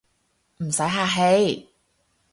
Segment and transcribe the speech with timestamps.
[0.63, 1.67] 唔使客氣